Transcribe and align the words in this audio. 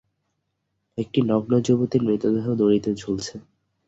একটি 0.97 1.19
নগ্ন 1.29 1.53
যুবতীর 1.65 2.01
মৃতদেহ 2.07 2.45
দড়িতে 2.59 2.91
ঝুলছে। 2.95 3.35